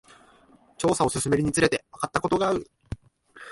[0.79, 2.65] 調査を進めるにつれて、わかったことがある。